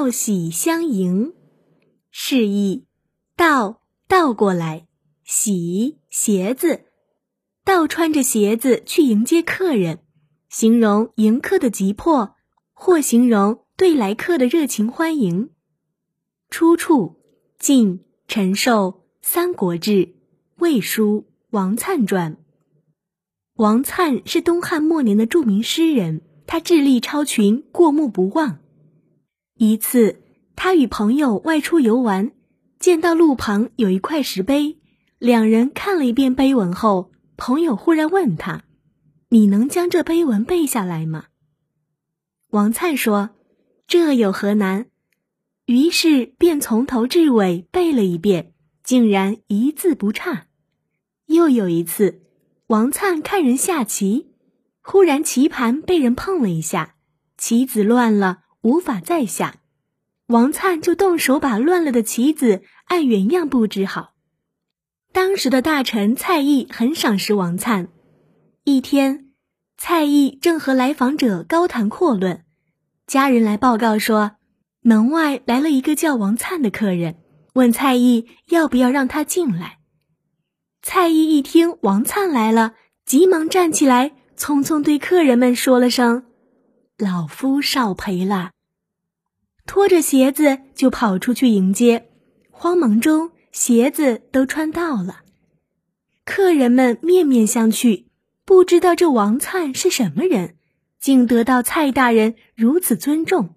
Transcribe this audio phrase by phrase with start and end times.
[0.00, 1.34] 道喜相迎，
[2.10, 2.86] 示意
[3.36, 4.86] 道倒过来，
[5.24, 6.86] 喜鞋子，
[7.66, 9.98] 倒穿着鞋子去迎接客人，
[10.48, 12.34] 形容迎客的急迫，
[12.72, 15.50] 或形容对来客的热情欢迎。
[16.48, 17.20] 出处：
[17.58, 19.92] 晋陈寿《三国志·
[20.60, 22.36] 魏书·王粲传》。
[23.56, 28.60] 王粲是东汉末年的著名诗人，他智力超群，过目不忘。
[29.62, 30.22] 一次，
[30.56, 32.32] 他与朋友外出游玩，
[32.78, 34.78] 见到路旁有一块石碑，
[35.18, 38.64] 两人看了一遍碑文后，朋友忽然问他
[39.28, 41.26] ：“你能将这碑文背下来吗？”
[42.52, 43.32] 王粲说
[43.86, 44.86] ：“这有何难？”
[45.68, 50.46] 于是便从头至尾背了一遍，竟然一字不差。
[51.26, 52.22] 又有一次，
[52.68, 54.30] 王粲看人下棋，
[54.80, 56.94] 忽然棋盘被人碰了一下，
[57.36, 59.56] 棋子乱了，无法再下。
[60.26, 64.14] 王粲就动手把乱了的棋子按原样布置好。
[65.12, 67.88] 当时的大臣蔡邕很赏识王粲。
[68.64, 69.30] 一天，
[69.76, 72.44] 蔡邕正和来访者高谈阔论，
[73.06, 74.36] 家人来报告说。
[74.82, 77.16] 门外来了一个叫王灿的客人，
[77.52, 79.76] 问蔡邕要不要让他进来。
[80.80, 82.72] 蔡邕一听王灿来了，
[83.04, 86.24] 急忙站起来，匆匆对客人们说了声
[87.00, 88.52] ：“老夫少陪了。”
[89.66, 92.08] 拖着鞋子就跑出去迎接，
[92.50, 95.20] 慌忙中鞋子都穿到了。
[96.24, 98.04] 客人们面面相觑，
[98.44, 100.56] 不知道这王灿是什么人，
[100.98, 103.54] 竟得到蔡大人如此尊重。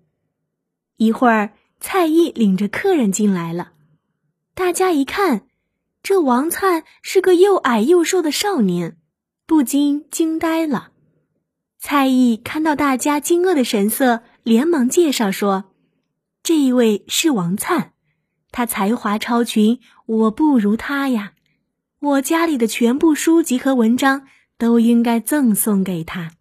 [0.97, 3.73] 一会儿，蔡毅领着客人进来了。
[4.53, 5.47] 大家一看，
[6.01, 8.97] 这王灿是个又矮又瘦的少年，
[9.45, 10.92] 不禁惊呆了。
[11.85, 15.65] 蔡毅看到大家惊愕的神色，连忙介绍说
[16.41, 17.91] ：“这一位是王灿，
[18.53, 21.33] 他才华超群，我不如他呀。
[21.99, 24.25] 我家里的全部书籍和文章
[24.57, 26.31] 都应该赠送给他。”